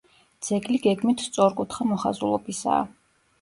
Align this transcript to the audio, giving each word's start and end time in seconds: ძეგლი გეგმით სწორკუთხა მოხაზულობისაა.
ძეგლი 0.45 0.79
გეგმით 0.85 1.21
სწორკუთხა 1.25 1.87
მოხაზულობისაა. 1.91 2.81